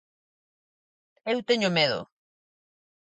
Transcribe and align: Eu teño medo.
Eu 1.31 1.37
teño 1.49 1.69
medo. 1.77 1.99